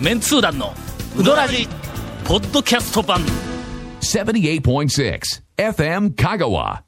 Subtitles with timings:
[0.00, 0.74] メンツー団の
[1.16, 1.66] ウドラジ
[2.24, 3.20] ポッドキャスト版
[4.00, 5.20] 78.6
[5.56, 6.82] FM Kagawa.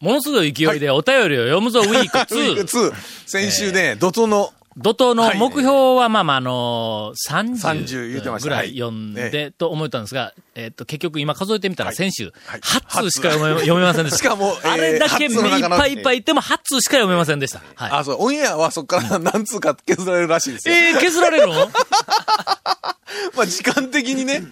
[0.00, 2.94] ものすごい勢いでお便りを読むぞウィークウィーク2 2。
[3.26, 8.48] 先週ね、怒涛の、怒涛の目標は、まあまあ、あのー、30言ってま30した。
[8.48, 11.96] ぐらい読んはいで、と思ったんですが、えっと、結局今数えてみたらはい。
[11.96, 12.60] 先週、はい。
[12.60, 14.18] 8通しか読め読めませんでした。
[14.22, 17.62] しかもえーあれだけ目いっ8通の中のぱいいっぱい言っても8通しか読めませんでした。
[17.74, 17.90] はい。
[17.90, 20.74] あ、そう、オンエアはそこから何通か削られるらしいですよ。
[20.74, 21.54] えー、削られるの？
[23.34, 24.44] まあ時間的にね。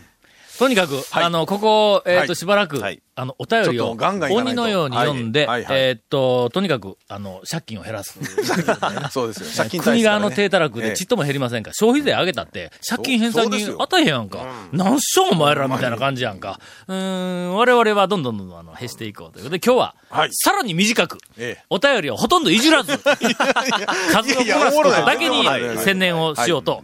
[0.58, 1.24] とにかく、はい。
[1.24, 2.36] あの、ここ、えっ、と、はい。
[2.36, 8.18] しばらく、はいあの、お便りを鬼のように読んで、えっと、とにかく、あの、借金を減らす。
[9.12, 9.46] そうですよ。
[9.56, 10.90] 借金国側の低たらくええ。
[10.90, 13.82] でちっとも減りませんか、消費税上げたって、借金返済金そうですよ。
[13.82, 14.44] 与えへんやんか。
[14.72, 16.58] 何しょお前らみたいな感じやんか。
[16.88, 16.96] うー
[17.52, 20.30] ん、我々はどんどんどんどんあの、減していこうということで、今日は、はい。
[20.32, 21.64] さらに短く、ええ。
[21.70, 25.44] お便りをほとんどいじらず、 数をこいやすことだけに
[25.78, 26.82] 専念をしようと、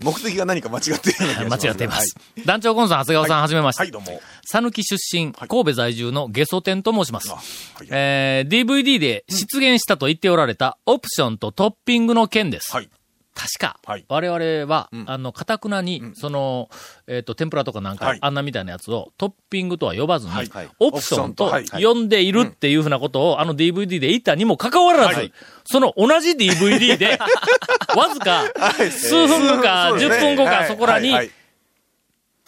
[0.00, 2.14] 目的が何か間違っている間違っています。
[2.46, 3.82] 団長コンさん、長谷川さん、はじめまして。
[3.82, 4.20] はい、どうも。
[4.52, 7.30] 讃岐出身、神戸在住のゲソ天と申します。
[7.30, 7.36] は
[7.82, 7.88] い。
[7.90, 12.72] えー DVD で出現したと言っておられたオプションとトッピングの件です。
[12.72, 12.90] はい。
[13.34, 14.04] 確か、はい。
[14.08, 16.68] 我々は、あの、かたくなに、その、
[17.06, 18.18] えっ、と、天ぷらとかなんか、はい。
[18.20, 20.46] あんなみたいなやつをトッピングとは呼ばずに、はい。
[20.48, 25.32] はいオプションと呼んでいるっていうふうなことを、あの DVD で言ったにもかかわらず、はい。
[25.64, 27.18] その同じ DVD で、
[27.96, 28.44] わずか、
[28.90, 30.36] 数分後か、10そうですね。
[30.36, 30.68] 分後か、はい。
[30.68, 31.26] そこらに、はい。
[31.26, 31.30] はい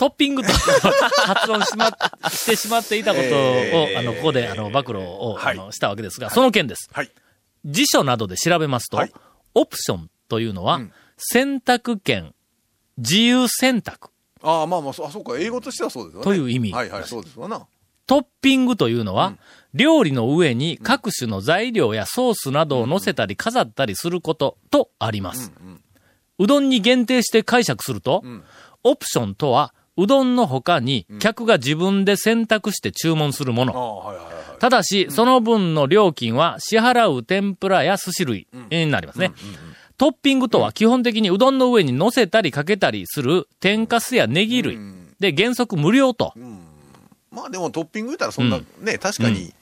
[0.03, 0.48] トッピングと
[1.22, 1.97] 発音しま、
[2.28, 6.91] してしまっていたことを、えーあの、ここで、あの、暴露を、はいあのしたわけですが、その件です。
[6.92, 7.11] はい。
[7.64, 9.12] 辞書などで調べますと、はい
[9.55, 12.34] オプションというのは、ん選択権、
[12.97, 14.11] 自由選択
[14.42, 16.25] ああ、まあまあ、そうか、英語としてはそうですよね。
[16.25, 17.64] という意味はいはい、そうですわな。
[18.06, 19.34] トッピングというのは、
[19.72, 25.53] 料理の上に各種の材料やソースなどを乗せたり飾ったりすることとあります。
[26.41, 28.25] うどんに限定して解釈すると、
[28.82, 34.14] オプションとは、うどんの他に客が自分で選択して注文するもの。
[34.58, 39.32] ただし、その分の料金は支払う天ぷらや寿司類になりますね。
[39.98, 44.78] トッピングとは基本的にうどんの上に乗せたりかけたりする天かすやネギ類。
[45.20, 46.32] で、原則無料と。
[47.31, 49.52] まあでもトッピング言ったらそんな、ね、確かに、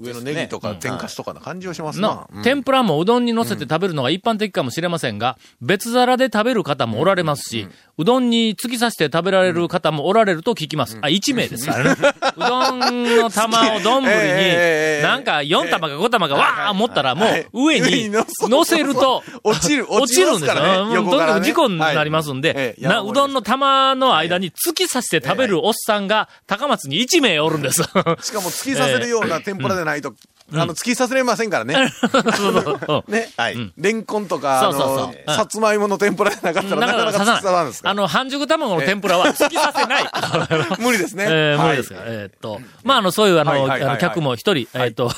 [0.00, 10.98] 上のネギとか天かすとかな感じはしますのな。、天ぷらもうどんに乗せて食べるのが一般的かもしれませんが、別皿で食べる方もおられますし、うどんに突き刺して食べられる方もおられると聞きます。
[11.02, 11.66] あ、1名です。
[11.66, 12.00] からね。
[12.36, 17.46] うどんの玉を丼に、 ええなんか4玉か5玉かわー持ったらもはい。
[17.52, 20.54] う上に乗せると、落ちる 落ちるんですよ。
[20.54, 27.82] とにかく事故になりますんで、なうどんの玉の間に突き刺して食べるおっさんが高松に1名おるんです。
[27.82, 28.02] しか
[28.40, 30.14] も突き刺せるような天ぷらでないと、
[30.52, 31.74] あの、突き刺せれませんからね。
[32.00, 33.28] そうそうね。
[33.36, 33.72] はい。
[33.76, 40.04] レンコンとか、あのうん、さつまいもの天ぷらでなかったらなかなか突き刺さらんですかあの、半熟卵の天ぷらは突き刺せない。
[40.80, 41.26] 無理ですね。
[41.28, 45.10] えー、はい無理ですが、えーっと、まあ、あの、そういう、あの、客も一人、えーっと、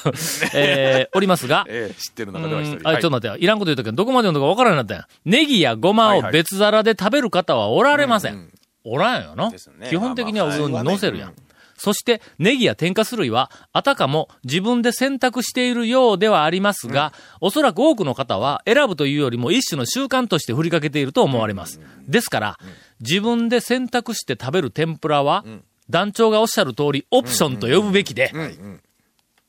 [0.54, 2.76] えーおりますが、 ええ知ってる中では一人。
[2.78, 3.36] うんあ、ちょっと待ってよ。
[3.36, 5.06] いらんこと言うときどこまで読んだか分からなくなったんや。
[5.24, 8.50] ネギやごまを別皿で食べる方はおられません。
[8.84, 11.34] おらんよのですね基本的には乗せるやん。
[11.82, 21.80] そして、ネギや天かす類は、あたかも自分で選択しているようではありますが、おそらく多くの方は選ぶというよりも一種の習慣として振りかけていると思われます。
[22.06, 22.58] ですから、
[23.00, 25.42] 自分で選択して食べる天ぷらは、
[25.88, 28.30] 団長がおっしゃる通り、オプションと呼ぶべきで、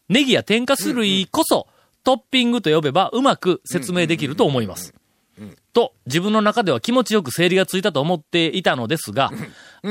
[0.08, 1.68] ネギや天かす類こそ、
[2.06, 4.94] トッピングと呼べばうまく説明できると思います。
[5.74, 9.32] と、自分の中では気持ちよく整理がついたと思っていたのですが、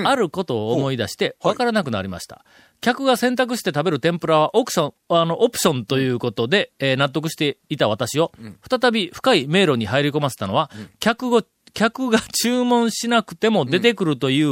[0.04, 2.44] あることを思い出して分からなくなりました。
[2.80, 8.32] 客が選択して食べる天ぷらはオプション、あの、オプションということで、えー納得していた私を、
[8.68, 14.48] 再び深い迷路に入り込ませたのは、客が、客が注文しなくても出てくるという、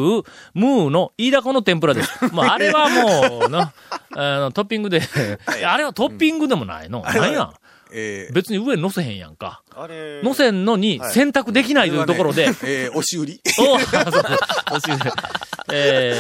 [0.55, 2.25] ムーの飯田子の天ぷらです。
[2.33, 3.73] もうあれはもう、な、
[4.15, 5.03] あの、トッピングで、
[5.67, 7.03] あれはトッピングでもないの。
[7.03, 7.55] 何やん。
[7.93, 9.63] え別に上に乗せへんやんか。
[9.75, 13.41] あれ、乗せんのに選択できないというところで、えー押し売り。
[13.59, 14.23] お そう。
[14.73, 14.85] おし
[15.71, 16.15] え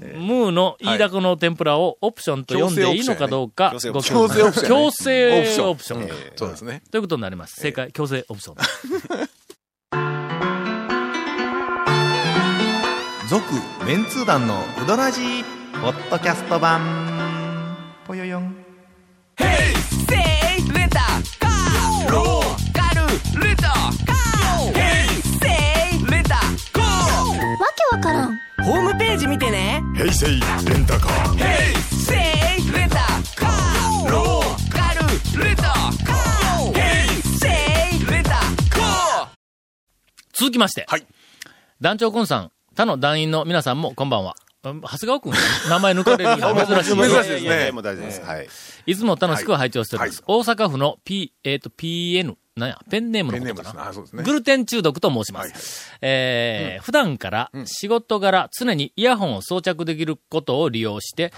[0.00, 5.70] えー、ムーの飯田子の天ぷらをオプションと呼んでいいのかどうか、強制オごプション協強強制制オプション。
[5.70, 6.02] オプション。
[6.02, 6.82] ーそうですね。
[6.90, 7.60] ということになります。
[7.60, 8.56] 正解、強制オプション。
[13.28, 13.44] 続
[13.86, 15.44] メンツー団のウドラジー
[15.80, 17.76] ポッドキャスト版。
[18.06, 18.54] ぽよよん
[22.06, 22.10] わ
[27.76, 29.18] けわからんホームペー。
[29.18, 30.34] ジ見てね平成レ
[30.78, 31.38] ンタカー。
[31.92, 32.14] セ
[32.58, 32.96] イレンタ
[33.36, 34.10] カー。
[34.10, 35.00] ローカル
[35.44, 36.72] レンタカー。
[36.72, 37.46] ヘイセ
[37.96, 39.28] イレンタカー。
[40.32, 41.06] 続きまして、はい。
[41.80, 44.34] 団長コンさん、他の団員の皆さんもこんばんは。
[44.64, 45.32] うん長谷川くん、
[45.68, 46.96] 名前抜かれるのは 珍しい。
[46.96, 48.22] 珍しいですねいやいやもう大丈夫です。
[48.22, 48.48] はい。
[48.86, 50.22] いつも楽しく拝聴しております。
[50.26, 53.72] 大阪府の P、えっ、と、PN、なんや、ペンネームのことかな。
[53.72, 55.90] ペンネームですねあそうですねグルテン中毒と申します。
[56.00, 61.32] えー普段から仕事柄常にイヤホンを装着できることを利用して、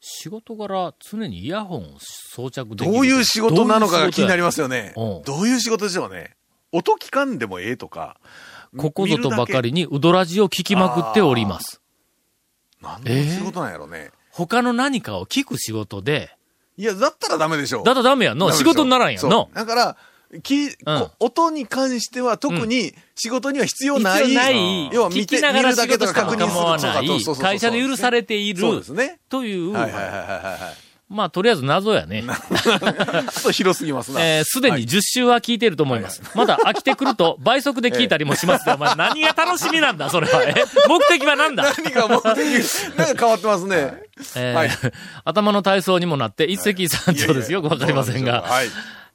[0.00, 2.90] 仕事柄常にイヤホンを装着できる。
[2.90, 4.94] うどういう仕事なのかが気になりまますよね。
[4.96, 6.36] うんどういう仕事でしょうね。
[6.72, 8.18] 音聞かんでもええとか。
[8.76, 11.80] ここぞとばかりにウドラジを聞きまくっております。
[12.84, 14.10] 何の仕事なんやろね。
[14.30, 16.36] 他の何かを聞く仕事で、
[16.76, 17.84] いや、だったらダメでしょう。
[17.84, 18.50] だとダメやんの。
[18.52, 19.48] 仕事にならんやんの。
[19.54, 19.96] だから、
[20.42, 24.24] き、こ音に関しては特に仕事には必要ない。
[24.24, 29.20] 必要ない、聞要は見てきながら見るだけと仕事しかか確認する構わないそうそうそうそう、会社で許されているそうですね。
[29.28, 30.83] という、はいはいはいはいはい。
[31.08, 32.24] まあ、とりあえず謎やね。
[32.26, 34.20] ちょっと広すぎますな。
[34.24, 36.22] えーすでに10週は聞いていると思います。
[36.34, 40.42] まだ飽きてくると倍速で聞いたりもしますが、 まあ何が楽しみなんだ、それは。
[40.42, 40.54] え
[40.88, 41.62] 目的は何だ？
[41.64, 44.02] 何か目的、なんか変わってますね。
[44.36, 44.70] えーはい
[45.24, 48.42] 頭の体操にもなって一石三鳥ですよくわかりませんが。
[48.42, 48.68] はい。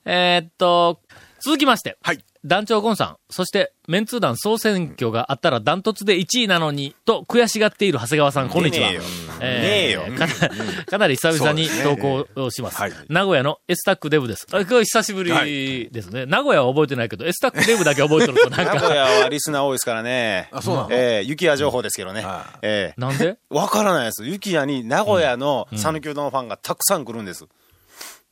[0.05, 1.01] えーっと、
[1.41, 1.97] 続きまして。
[2.01, 2.19] はい。
[2.45, 8.87] 団長ゴンさん、そして、メンツー団総選挙があったらダントツで1位なのに、と悔しがっている長谷川さん、こんにちは。
[8.91, 9.01] ねえよ
[9.41, 12.77] えーねえよかなかなり久々に投稿をします。
[12.77, 14.47] はい名古屋のエスタックデブです。
[14.51, 16.25] あこれ久しぶりですね。
[16.25, 20.47] 名古屋は覚えてないけど、エスタックデブだけ覚えてるとなん 名古屋か、はリスナー多いですからね。
[20.53, 20.89] あそうなの？
[20.91, 22.45] ええ雪屋情報ですけどねは。
[22.61, 23.37] ええなんで？
[23.49, 24.23] わからないです。
[24.25, 27.45] 雪屋に名古屋の讃岐うどんファンがたくさん来るんです。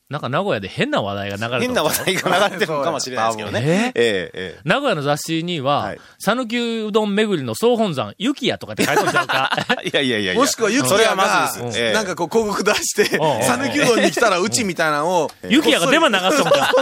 [0.09, 3.91] なんか名古屋で変な話題が流れて変な話題が流れてるのかもしれないですけどね。
[3.93, 4.01] え？
[4.01, 6.57] ええええ名古屋の雑誌にははい、讃岐、
[6.87, 9.51] うどん巡りの総本山、雪屋とかって書いておいちゃうか。
[9.83, 10.41] いやいやいやいや。
[10.41, 11.51] もしくは、ゆきやが
[11.93, 16.73] なんかこう、広告出して、うんうん讃岐うどんに来たらうちみたいなのを、 雪屋がデマ流しとんか。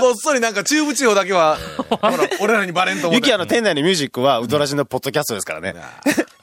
[0.00, 1.58] こっそりなんか中部地方だけは、
[1.90, 3.26] ほら、俺らにバレんと思って。
[3.26, 5.74] 雪屋の店内のミュージックは、ウドラジのポッドキャストですからね。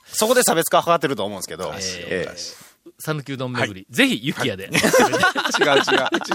[0.07, 1.73] そこで差別化を図ってると思うんですけど。
[2.09, 4.66] ええ讃岐うどん巡り、ぜひ雪屋で。
[4.68, 4.80] 違う違う、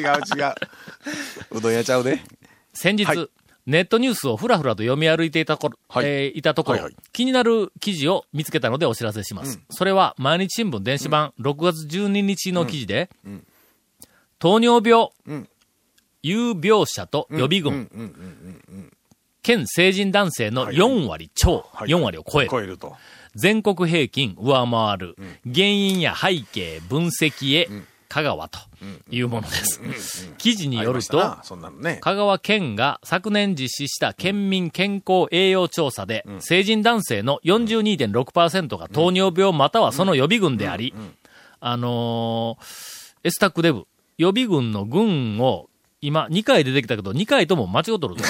[0.01, 0.55] 違う違う。
[1.59, 2.21] うどん屋ちゃうで。
[2.73, 3.29] 先日、はい。
[3.67, 6.07] ネットニュースをふらふらと読み歩いていたこ、はい。
[6.07, 6.97] えーいたところ、はいはい。
[7.13, 9.61] 気になる記事を見つけたのでお知らせします。
[9.71, 13.11] それは、毎日新聞電子版、6月12日の記事で、
[14.39, 15.49] 糖尿病、ん。
[16.23, 17.89] 有病者と予備軍、
[19.43, 21.89] 県成人男性の4割超、はい。
[21.89, 22.51] 4割を超える。
[22.51, 22.97] 超えると。
[23.41, 27.69] 全国平均上回る、原因や背景、分析へ、
[28.09, 28.59] 香川と
[29.11, 30.33] いうものです。
[30.39, 31.19] 記事によると。
[32.01, 40.95] 香川県が昨年実施した県民健康栄養調査で、成人男性の42.6%が糖尿病またはその予備軍であり、
[41.61, 43.85] あのーエスタックデブ、
[44.17, 45.69] 予備軍の軍を、
[46.01, 48.25] 今、2回出てきたけど、2回とも間違っとるぞ。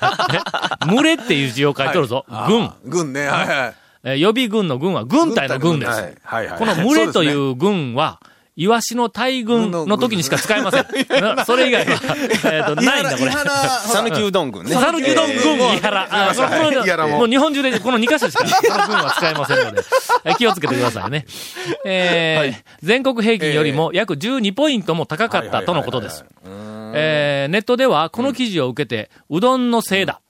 [0.88, 2.24] 群れっていう字を書いとるぞ。
[2.48, 2.70] 軍。
[2.84, 3.74] 軍ね、はいはい。
[4.08, 5.90] えー予備軍の軍は軍隊の軍です。
[5.90, 6.58] はいはいはい。
[6.58, 8.20] この群れといそう軍は、
[8.58, 10.86] イワシの大群の時にしか使えません。
[11.20, 12.16] なそれ以外は、
[12.54, 13.30] えっと、ないんだ、これ。
[13.30, 14.74] 讃岐うどん軍ね。
[14.74, 16.08] 讃岐うどん軍、えー伊原。
[16.30, 19.82] あ、そのはい伊原ももう日本中でこの2箇所しか、この軍は使えませんので、
[20.24, 21.26] えー気をつけてくださいね。
[21.84, 26.24] えー全国平均よりも約12ポイントも高かったとのことです。
[26.94, 30.20] えーネットではこの記事を受けて、うどんのせいだ。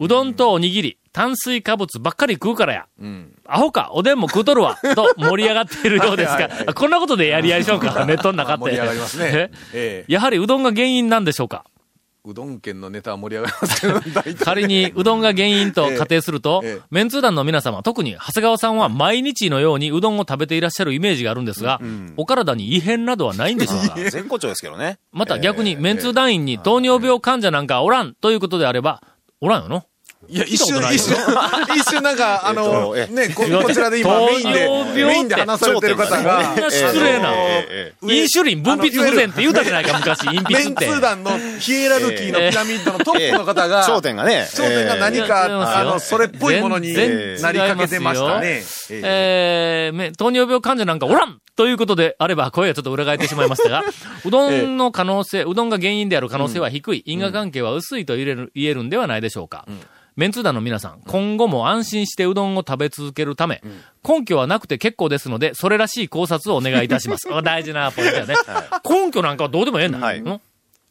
[0.00, 2.86] うどんとおにぎり、炭水化物ばっかり食うからや。
[3.46, 4.76] アホか、おでんも食うとるわ。
[4.96, 8.60] と盛り上がっているようですはいはいが、こんなことでやり合いしようか、 ネットの中って。
[8.64, 9.50] 盛り上がりますね え。
[9.74, 10.12] ええ。
[10.12, 11.64] やはりうどんが原因なんでしょうか？
[12.22, 21.80] うどん県のネタは盛り上がりますけど、仮にうどんが原因と仮定すると、ええええメンツー団の皆様、特に長谷川さんは毎日のようにうどんを食べていらっしゃるイメージがあるんですが、
[22.18, 23.94] お体に異変などはないんでしょうか？
[23.96, 24.98] 絶好調ですけどね。
[25.12, 29.02] また逆にメンツー団員に糖尿病患者なんかおらんということであれば、
[29.40, 29.84] おらんよの？
[30.28, 31.16] いや、一瞬、一瞬、
[31.76, 34.68] 一瞬なんか、 あの、えっとね、ここちらで今メインで、
[35.04, 37.32] メインで話されてる方が、失礼な
[38.02, 40.86] インシュリン分泌不全って言うたじゃないか、昔、インピメンツって。
[40.86, 44.46] ツー団のヒエラルキーのピラミッドのトップの方が、焦点がね。
[44.52, 46.92] 焦点が何ええか、あの、それっぽいものに
[47.40, 48.46] なりかけてましたね。
[48.46, 49.00] ええ
[49.86, 53.84] えーめ糖尿病患者なんかおらんということであれば、声がちょっと裏返ってしまいましたが、
[54.24, 59.66] うどんの可能性、うどんが原因である可能性は低い、因果関係は薄いと言える言えるんではないでしょうか。
[60.16, 63.62] メンツー団の皆さん、今後も安心してうどんを食べ続けるため、
[64.08, 67.28] 根拠はなくて結構ですので、それらしい考察をお願いいたします。
[67.30, 68.36] あ大事なポイントやね。
[68.88, 69.98] 根拠なんかはどうでもええんだ。
[69.98, 70.40] はいうん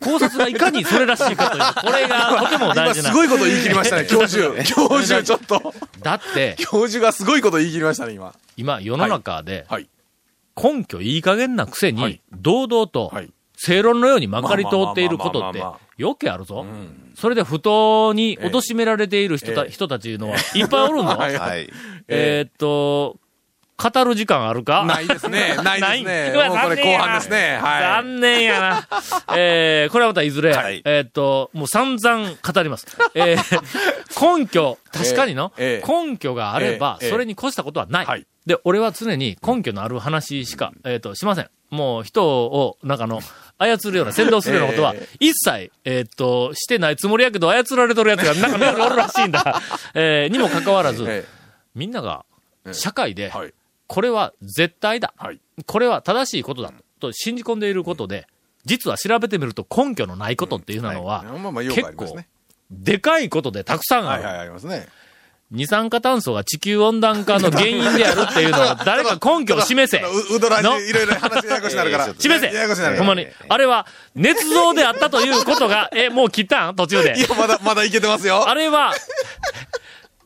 [0.01, 3.09] 考察がいかにそれらしいかという、 これがとても大今事な。
[3.09, 4.63] すごいこと言い切りましたね、教授。
[4.63, 5.73] 教授ちょっと。
[6.01, 8.33] だって、教授がすごいこと言い切りましたね、今。
[8.55, 9.89] 今世の中で、はい。
[10.61, 13.31] 根拠いい加減なくせに、はい堂々と、はい。
[13.61, 16.65] 正論のようにまかり通っていることってまあまあまあまあまあ、余計あるぞ。
[17.15, 21.09] それで不当に貶められている人た,、人たちのはいっぱいおるの？
[21.17, 21.69] はいはい。
[22.07, 23.17] えーっと、
[23.81, 24.83] 語る時間あるか？
[24.86, 25.55] ないですね。
[25.63, 26.33] ないですね。
[26.48, 27.59] もうこれ後半ですね。
[27.62, 27.81] はい。
[28.03, 28.88] 残念やな。
[29.36, 32.86] えー、これはまたいずれ、はいえーっと、もう散々語ります。
[33.15, 33.62] えー、
[34.38, 38.05] 根拠、確かにの、ええ根拠があれば、ええそれに越したことはない。
[38.05, 41.50] はいで、俺は常に根拠のある話しか、えーっと、しません。
[41.69, 43.21] もう人を、なんかあの、
[43.59, 49.62] 操るような、先導するようなことはええ、一切、えーっと、してないつもりやけど、操られとるやつが、なんかおるらしいんだ。
[49.93, 51.25] えー、にもかかわらず、え
[51.75, 52.25] みんなが、
[52.65, 53.53] え社会で、はい。
[53.89, 55.13] これは絶対だ。
[55.17, 55.39] はい。
[55.65, 58.27] これは正しいことだと信じ込んでいることで、
[58.63, 61.25] 実は調べてみると根拠のないことっていうのは、
[61.74, 62.15] 結構
[62.69, 64.24] でかいことでたくさんある。
[64.24, 64.88] はいはい、ありますね。
[65.50, 70.00] 二酸化炭素が地球温暖化の原因であるっていうのは、 誰か根拠を示せ。
[70.03, 70.79] う、うどらじ、の？
[70.79, 72.13] いろいろ話ややこしになるから。
[72.19, 72.98] 示せややこしになる。
[72.98, 73.25] ほんまに。
[73.48, 76.75] あれは、捏造であったということが、え、もう切ったん？
[76.75, 77.22] 途中でい。
[77.22, 78.48] や、まだ、まだいけてますよ。
[78.48, 78.93] あれは、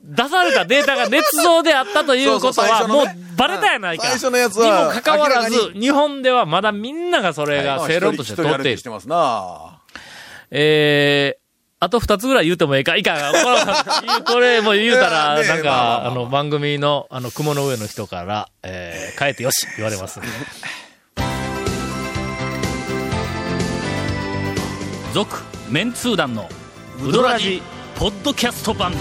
[0.04, 3.06] 出されたデータが捏造であったということは、もう
[3.38, 4.04] バレたやないか。
[4.08, 8.74] 最初のやつはにもかかわらず日本ではまだみんながそれが正論として取っている。
[8.74, 8.84] 一人歩きし。
[8.84, 9.80] てますな。
[10.52, 11.44] えー、
[11.80, 12.98] あと二つぐらい言うてもええか。
[12.98, 20.20] いいかこれ、これもう言うたら、なんか、あの、番組の、あの、雲の上の人から、えー、変えてよし、言われます。
[25.14, 26.50] 続、メンツー団の、
[27.02, 27.62] ウドラジ、
[27.96, 28.92] ポッドキャスト版。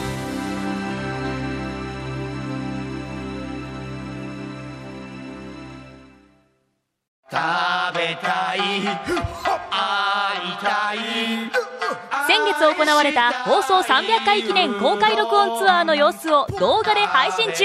[12.52, 17.64] 月行われた放送300回記念公開録音ツアーの様子を動画で配信中。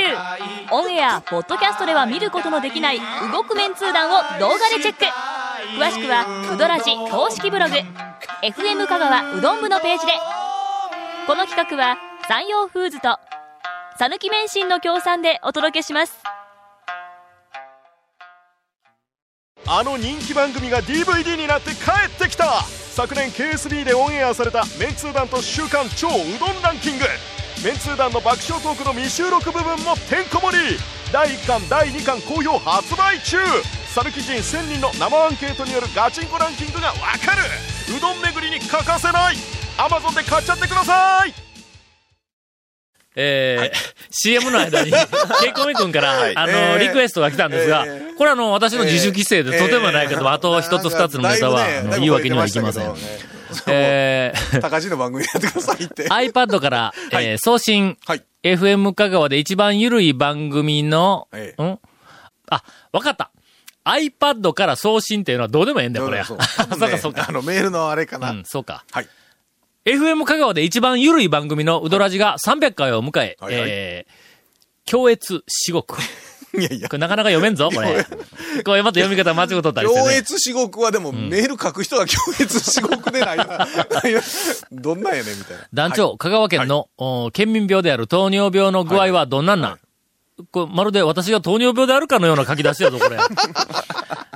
[0.72, 3.00] オンエアポッドキャストでは見ることのできない
[3.32, 5.06] 動くメンツー団を動画でチェック。
[5.78, 7.76] 詳しくはうどらじ公式ブログ。
[8.44, 10.14] FM 香川うどん部のページで。
[11.28, 11.98] この企画は
[12.30, 13.20] 山陽フーズと
[14.00, 16.24] 讃岐麺心の協賛でお届けします。
[19.70, 22.64] あの人気番組が DVD になって帰ってきた。
[22.98, 27.06] 昨年 KSB でオンエアされたメンツー団と週刊超うどんランキング。
[27.64, 30.80] メンツー団の爆笑トークの未収録部分もてんこ盛り。
[31.14, 33.38] 第1巻第2巻好評発売中。
[33.94, 37.44] サルキ人1000人の生アンケートによるガチンコランキングがわかる。
[37.96, 39.36] うどん巡りに欠かせない。
[39.78, 41.47] Amazon で買っちゃってください。
[43.20, 43.78] えー
[44.12, 44.92] CM の間に、
[45.42, 51.66] ケイコミ君から、あの、えーリクエストが来たんですが、えこれあの、私の自主規制でとてもないけど、えーあと一つ二つのネタは、
[51.98, 52.86] 言い訳にはいきません。
[52.86, 56.08] 超えー高地の番組やってくださいって。
[56.10, 58.24] iPad から、えー送信、はい。
[58.44, 61.80] FM 香川で一番緩い番組の、ええん？
[62.50, 63.32] あ、わかった。
[63.84, 66.24] iPad から送信っていうのはどうでもええんだよ、これ。
[66.28, 67.26] そうか、そうか。
[67.28, 68.32] あの、メールのあれかな。
[68.32, 68.84] うん、そうか。
[68.92, 69.08] はい。
[69.88, 74.12] FM 香川で一番緩い番組のうどらじが300回を迎え、はいはいえー、
[74.84, 75.98] 強越至極。
[76.60, 76.98] いやいやこ。
[76.98, 78.06] れなかなか読めんぞ、これ。
[78.66, 80.18] これまた読み方間違っとったりして強ね。
[80.18, 83.66] 越至極はでも、メール書く人は強越至極でないな。
[84.72, 85.68] どんなんやねんみたいな。
[85.74, 89.80] 団長、香川県の、お県民病である糖尿病の具合はどんなんなん、
[90.52, 93.18] これまるで私が糖尿病であるかのような書き出しやぞ、これ。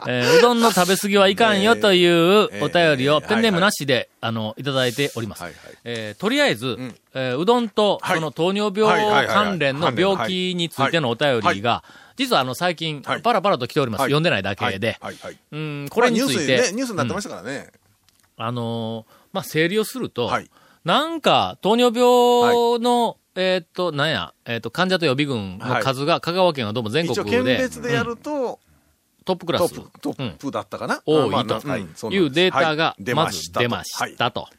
[0.08, 5.44] えーうどんの食べ過ぎはいかんよというお便りをえーペンネームなしで、あの、いただいております。
[5.44, 11.84] はいはいえーとりあえず、んえーうどんと、はいその糖尿病関連の病気についてのお便りが、
[12.18, 14.02] 実はあの、最近、はいパラパラと来ております。
[14.02, 14.98] はい読んでないだけで。
[15.02, 15.38] はいはいはい。
[15.52, 17.70] うん、これについて、まあニュースにね、ニュースになってましたからね。
[18.38, 20.50] あのーまあ、整理をすると、はい
[20.84, 28.60] なんか、糖尿病の、えーっと、なんや、えーっと、患者と予備軍の数が、香川県はどうも全国一応、県で、別でやると、
[29.24, 29.74] トップクラス。
[29.74, 31.02] トップ、トップだったかな？
[31.06, 33.14] 多いまあとまあはいそうデータがは、い。
[33.14, 34.50] まず出ましはいたと。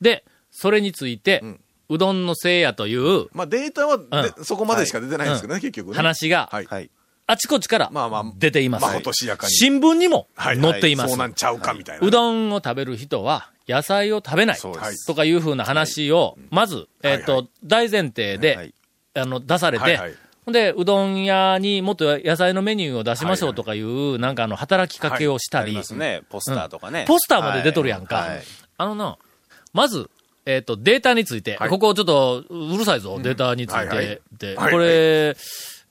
[0.00, 1.60] で、それについて、ん。
[1.88, 5.96] うどんのせいやというまあ、データはでうそこまでしか出てないんですけどね、結局ね。
[5.96, 6.64] 話が、はい。
[6.64, 6.90] はい。
[7.26, 8.82] あちこちからまあまあ出ています。
[8.82, 9.52] まことしやかに。
[9.52, 10.60] 新聞にもはい。
[10.60, 11.10] 載っています。
[11.10, 12.06] そうなんちゃうかみたいな。
[12.06, 18.74] うどんを食べる人は野菜を食べないとかいうふうな話を、まず、えっ、と、はい大前提で、はい
[19.14, 19.98] あの、出されて、
[20.44, 26.22] ほんで、うどん屋にもっと野菜のメニューを出しましょうとかいう、なんかあの、働きかけをしたり、ありますね。
[26.30, 27.04] ポスターとかね。
[27.06, 28.26] ポスターまで出とるやんか。
[28.78, 29.18] あのな、
[29.72, 30.10] まず、
[30.44, 31.68] えっ、と、データについて、はい。
[31.68, 34.22] ここちょっとうるさいぞ、データについて。
[34.38, 34.72] で、はい。
[34.72, 35.36] これ、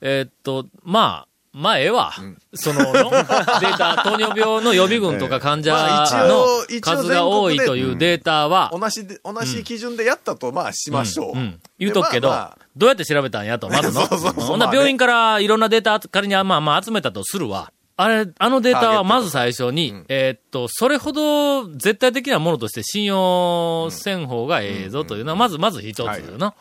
[0.01, 2.13] えっ、と、まあ、まあ、ええわ。
[2.53, 11.37] そのの、データ、 糖尿病の予備軍とか患者の数が多いというデータは、同じで、同じ基準でやったと、まあ、しましょう。
[11.37, 11.59] うん。
[11.77, 12.57] 言うとくけど、でまあまあ。
[12.77, 14.07] どうやって調べたんやと、まずの。
[14.07, 17.71] そうそうそうほんな病院からいろんなデータ仮にまあまあ集めたとするわ。
[17.97, 26.55] あれ、あのデータはまず最初に、えーっと、それほど絶対的なものとして信用せん方がええぞというのは、まず、まず一つよな。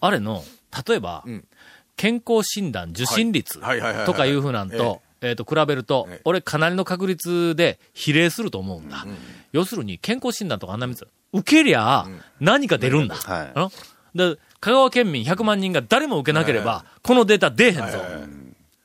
[0.00, 0.42] あれの、
[0.88, 1.44] 例えば、ん
[2.00, 3.80] 健康診断受診率はい。
[3.80, 4.06] はいはいはいはい。
[4.06, 9.06] とかいうふうなんと、えーっと、比べるとええ、俺かなりの確率で比例すると思うんだ。
[9.52, 12.06] 要するに、健康診断とかあんなみつ、受けりゃ、
[12.40, 13.16] 何か出るんだ。
[13.16, 13.52] はい。
[13.54, 13.72] あの
[14.14, 17.82] で、香川県民100万人が誰も受けなければ、このデータ出えへんぞ。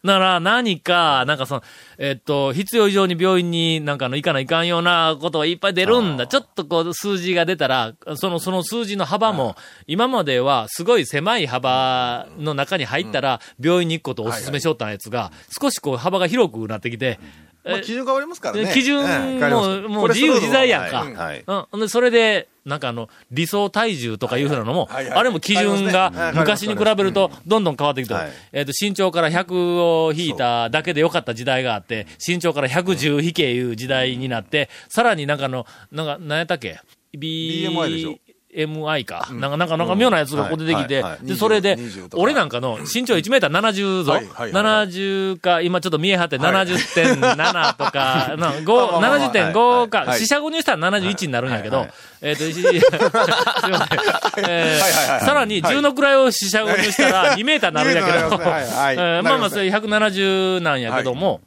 [0.06, 1.64] なら、何か、なんかその、
[1.98, 6.28] えっと、必要以上に病院になんかあの行かないかんようなことがいっぱい出るんだ。
[6.28, 9.56] ちょっとこう、数字が出たら、その、その数字の幅も、
[9.88, 17.20] 今まではすごい狭い幅の中に入ったら、病院に行くことをお勧めしよったやつが、少しこう、幅が広くなってきて、
[17.66, 18.72] まあ、基準変わりますからね。
[18.72, 21.02] 基準も、もう自由自在やんか。
[21.02, 21.44] これそれぞれはい。
[21.72, 21.90] うん。
[21.90, 25.18] それで、なんかあの、理想体重とかいうふうなのも、はいはい。
[25.18, 28.32] あれも基準が昔に比べると、どんどん変わってきて、はい。
[28.54, 36.80] えっ、と、身長から100を引いただけでよかった時代があって、身長から110引けいう時代になって、さらになんかあの、なんか、何やったっけ
[37.18, 38.18] ?B、BMI でしょ
[38.56, 42.24] MI か、なんか、なんか、なんか妙なやつがこう出てきて、で、それで20と、か。
[42.24, 50.20] 俺なんかの身長1メーター70ぞ、はいはいはい70か、今ちょっと見えはって70.7とか、 な5まあまあまあ70.5か、はい。
[50.20, 54.50] 四捨五入したら71になるんやけど、はいえっと、し すいません。
[54.50, 61.42] えーさらに10の位を四捨五入したら2メーターになるんやけど、2メーターになりまあまあ、そなれ170なんやけども、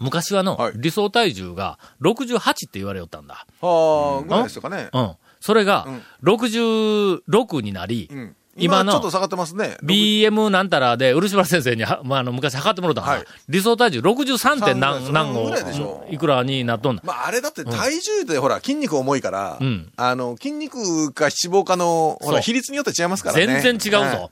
[0.00, 0.72] 昔はのはい。
[0.76, 3.46] 理想体重が68って言われよったんだ。
[3.60, 4.88] はあ、ぐらいですかね。
[4.92, 5.14] うん。
[5.40, 6.02] それがうん。
[6.22, 8.36] 66になり、うん。
[8.56, 9.76] 今のちょっと下がってますね。
[9.82, 13.26] BM なんたらで、漆原先生には、 まあ、あの、昔測ってもらったから、はい。
[13.48, 17.02] 理想体重63点3何、何ぐ号らいでしょ、いくらになっとんだ。
[17.04, 19.92] まあ、あれだって体重でほら、筋肉重いから、うん。
[19.96, 23.60] あの、筋肉か脂肪かの、ほら、比率によって違いますからね。
[23.62, 24.30] 全然違うぞ。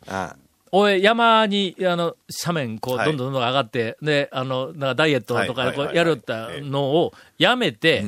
[0.70, 3.06] おい、山に、あの、斜面、こう、はい。
[3.06, 8.04] どんどんどんどん上がって、で、あの、なんかダイエットとかやるったのをやめて、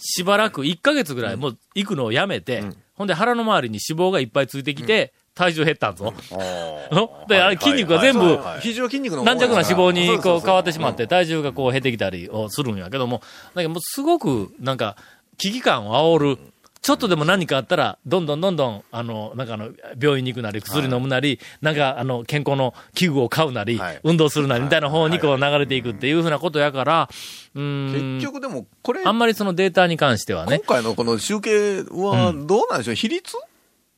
[0.00, 6.12] しばらく1ヶ月ぐらいもう行くのをやめて、ほんで腹の周りに脂肪がいっぱいついてきて、体重減ったんぞ。
[6.90, 7.24] の？
[7.28, 13.22] で、あれ筋肉が全部、非常筋肉の軟弱な脂肪にこう変わってしまって、体重がこう減ってきたりをするんやけども、
[13.54, 14.96] だけどもうすごく、なんか、
[15.38, 16.38] 危機感を煽る。
[16.82, 24.00] ちょっとでも何かあったら、どんどんどんどん、あの、なんかあの、病院に行くなり、薬飲むなり、なんかあの、健康の器具を買うなり、はい。
[24.02, 27.08] 運動するなり、みたいな方にこう流れていくっていうふうなことやから、
[27.54, 28.18] うーん。
[28.18, 33.36] 結局でも、これ、あんまりそのデータに関しては今ね、回のこの集計はどうなんでしょう、比率？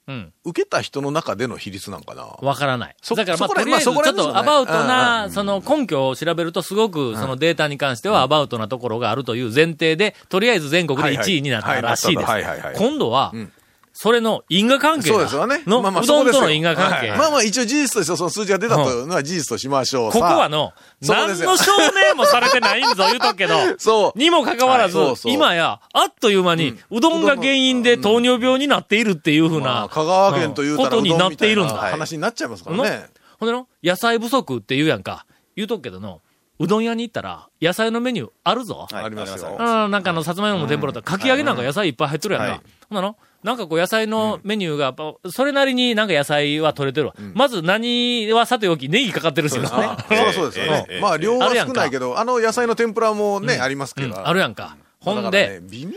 [0.09, 0.33] うん。
[0.45, 2.25] 受けた人の中での比率なんかな？
[2.25, 2.97] わからない。
[3.03, 12.33] そだからまあ、とりあえず、ちょっとアバウトな、その根拠を調べると、すごくそのデータに関してはアバウトなところがあるという前提で、とりあえず全国で1位になったらしいです。
[12.77, 13.53] 今度はん、
[13.92, 15.62] それの因果関係だそうですよね。
[15.66, 17.11] の、まあまあうどんとの因果関係。
[17.11, 20.12] はいまあまあ一応事実としてその数字が出たというのは事実としましょう。
[20.12, 21.70] ここはの、何の証
[22.09, 23.55] 明もされてないんぞ、言うとくけど。
[23.78, 24.18] そう。
[24.18, 31.74] にもかかわらず今や、あっという間に、うどんが原因で糖尿病になっているっていうふうなまあ、香川県ということになっているんだ。
[31.74, 33.11] 話になっちゃいますからのね。
[33.38, 35.26] ほんでの、野菜不足って言うやんか。
[35.55, 36.22] 言うとくけどの、
[36.59, 38.87] うどん屋に行ったら、野菜のメニューあるぞ。
[38.90, 42.50] はいありますようん、なんかあの、さつまいもの天ぷらとか、かき揚げなんか野菜いっぱい入ってるやんか。
[42.52, 44.94] はいほんなのなんかこう野菜のメニューが、
[45.31, 47.14] それなりになんか野菜は取れてるわ。
[47.35, 49.68] まず何はさておき、ネギかかってるしな。
[49.72, 54.26] あ そうそうですよねまあ量は少ないけど、あの野菜の天ぷらもね、ありますけうんど。
[54.26, 54.76] あるやんか。
[55.00, 55.92] ほんで、ね微妙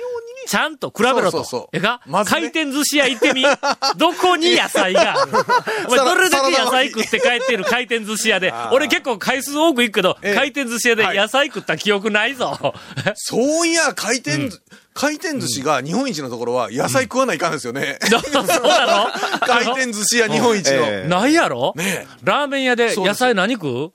[0.48, 1.24] ちゃんと比べろと。
[1.24, 1.78] そうそうそう。
[1.78, 2.40] えか、まずね。
[2.42, 3.44] 回転寿司屋行ってみ。
[3.98, 5.32] どこに野菜がある？
[5.88, 8.54] お前どれだけ野菜食って帰ってる回転寿司屋で。
[8.72, 10.36] 俺結構回数多く行くけど、ええ。
[10.36, 11.18] 回転寿司屋ではい。
[11.18, 12.74] 野菜食った記憶ないぞ。
[13.16, 14.50] そういや、回転、
[14.94, 17.98] 回転寿司が日本一のところは野菜食わないかんですよね。
[18.02, 19.08] そうなの？
[19.46, 20.74] 回転寿司屋日本一の。
[20.86, 21.74] えないやろ？
[21.76, 23.82] ねラーメン屋で野菜何食う？
[23.82, 23.90] ラ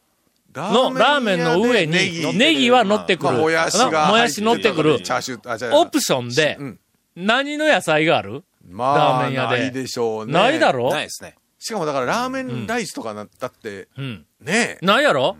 [0.54, 1.92] の、ラーメンの上に、
[2.36, 3.32] ネギは乗ってくる。
[3.32, 5.00] まあもやしがなもやし乗ってくる。
[5.00, 6.80] チャーシュー、あ、じゃオプションでうん、
[7.16, 8.42] 何の野菜がある？
[8.68, 10.32] まあ、ラーメン屋でないでしょうね。
[10.32, 10.90] ないだろ？
[10.90, 11.34] ないですね。
[11.58, 14.26] しかもだからラーメンライスとかなったって、うん。
[14.40, 14.86] ねえ。
[14.86, 15.36] ないやろ？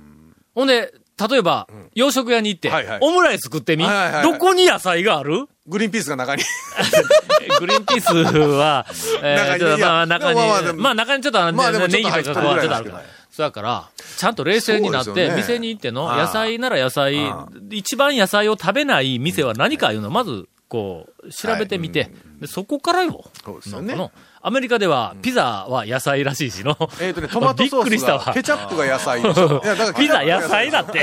[0.54, 0.92] ほんで、
[1.28, 3.84] 例えば、洋食屋に行ってはいはい、オムライス食ってみ？
[3.84, 5.46] はいはいはいどこに野菜がある？
[5.66, 6.42] グリーンピースが中に。
[7.60, 8.86] グリーンピースは、
[9.22, 10.40] えー中にちょっとまあ中に、
[10.78, 11.52] まあ中にちょっと
[11.88, 13.04] ネギとかちょっとこう入ってるちょっとあるから。
[13.30, 17.16] そうだから、ちゃんと冷静になって、店に行っての、野菜なら野菜
[17.70, 23.24] 一番野菜を食べない店は何かいうのをまず、こう、調べてみて、でそこからよ。
[23.44, 24.10] そうですよね
[24.42, 26.76] アメリカでは、ピザは野菜らしいしの。
[27.00, 29.20] えっとね、トマトソびっくりしたわ ケチャップが野菜。
[29.20, 30.90] いや、だからピザ野菜だっ。
[30.90, 31.00] て。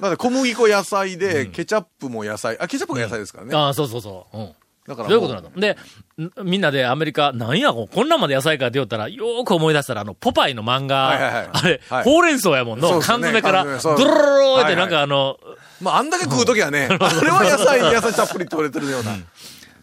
[0.00, 2.56] だって小麦粉野菜で、ケチャップも野菜。
[2.58, 3.54] あ、ケチャップが野菜ですからね。
[3.54, 4.36] ああ、そうそうそう。
[4.36, 4.52] うん。
[4.86, 5.50] だからどういうことなの？
[5.60, 5.76] で、
[6.18, 12.04] んみんなでアメリカ、なんや、こんなんまで野菜かって言ったら、よーく思い出したら、あの、ポパイの漫画、はいはいはいあれ、はい。
[12.04, 12.94] ほうれん草やもんの、ね。
[12.94, 15.38] 缶詰から、ドロロロロってはいはいなんかあの、
[15.80, 16.98] まあ、あんだけ食うときはね、あれ
[17.30, 19.16] は野菜、野菜たっぷり取れてるような。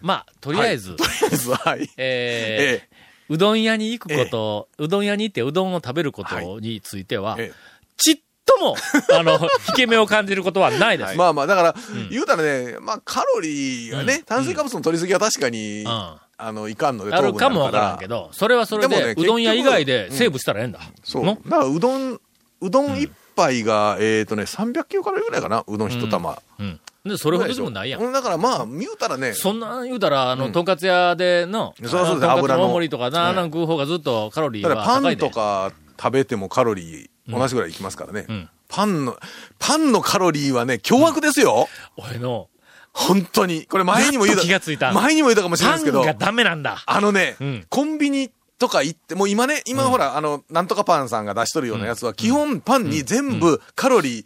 [0.02, 1.90] まあ、とりあえず、とりあえず、はい。
[1.98, 2.90] えーえ
[3.30, 7.54] うどん屋に行くこと、うどん屋に行ってうどんを食べることについては、え
[7.96, 8.16] ちっ
[8.50, 8.76] とも、
[9.18, 9.34] あの、
[9.70, 11.14] 引け目を感じることはないです。
[11.14, 11.76] え まあまあ、だから、
[12.10, 20.80] 言うたらね、まあ、カロリーがね、炭水化物の取りすぎは確かに、んあの、いかんので、あるかもわからんけど、それはそれで、うどん屋以外でセーブしたらええんだ。
[21.04, 21.26] そう。
[21.26, 21.38] の？
[21.46, 22.20] だから、うどん、
[22.62, 26.38] うどん一杯が、えっとね、300キロカロリーぐらいかな、うどん一玉。
[26.60, 26.80] うん。
[27.06, 28.02] で、それほどでもないやん。
[28.02, 35.18] うんだからまあ、言うたらね、そんな言うたら、あの、とんかつ屋での、そうそう油のの大盛りとかな、はいなん食う方がずっとカロリーだからパン。
[35.18, 38.22] とか食べてもカロリー同じぐらいいきますからね。
[38.22, 38.50] ん。
[38.68, 39.18] パンの、
[39.58, 41.68] パンのカロリーはね、凶悪ですよ。
[41.98, 42.50] 俺の、
[42.94, 43.66] 本当に。
[43.66, 44.92] これ前にも言うやっと気がついた。
[44.94, 46.00] 前にも言うたかもしれないですけど。
[46.00, 46.84] パンが、ダメなんだ。
[46.86, 47.66] あのね、ん。
[47.70, 54.26] コンビニとか行って、もう今ね、今ほら、あの、なんとかパンさんが出しとるようなやつは、基本パンに全部カロリー、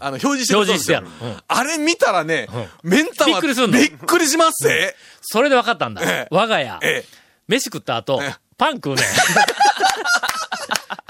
[0.00, 1.30] あの、表示してる表示してやるんですよ。
[1.30, 1.36] うん。
[1.48, 2.48] あれ見たらね、
[2.84, 3.78] メンタはびっくりすんの。
[3.78, 4.94] びっくりしますぜ。
[5.20, 6.02] それで分かったんだ。
[6.02, 6.06] え。
[6.06, 6.28] え。
[6.30, 7.22] 我が家、ええ。
[7.48, 9.02] 飯食った後ええ、パン食うね。
[9.02, 9.04] ん。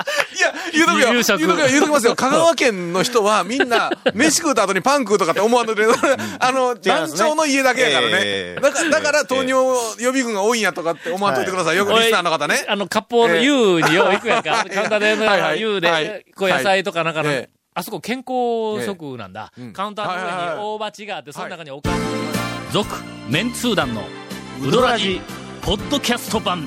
[0.72, 1.12] 言うとくよ。
[1.12, 1.68] 言うとくよ。
[1.68, 2.16] 言うときますよ。
[2.16, 5.86] 香川県の人はみんな、 飯食うた後にパン食うとかって思わんとくれ
[6.38, 8.60] あの、団長の家だけやからええ。
[8.60, 9.52] ねだから、だから糖尿
[9.98, 11.76] 予備軍が多いんやとかって思わんといてください。
[11.76, 12.64] よくリスナーの方ね。
[12.68, 14.50] あの、割烹の U によう行くやんか。
[14.62, 19.52] はいカウンターで U はいで、こう野菜とかなんかのええ、あそこ健康食なんだ。
[19.72, 21.96] カウンターの上に大鉢があって、その中におかず。
[22.72, 22.88] 続、
[23.28, 24.02] メンツー団の
[24.62, 25.20] ウドラジ、
[25.62, 26.66] ポッドキャスト版。